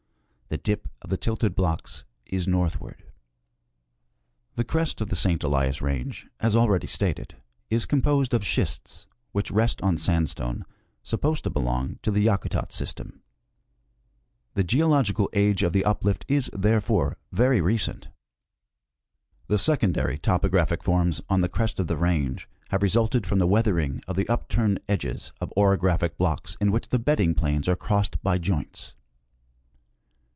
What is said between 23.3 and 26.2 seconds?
the weathering of the upturned edges of orographic